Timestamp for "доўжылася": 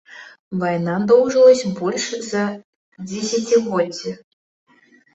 1.11-1.67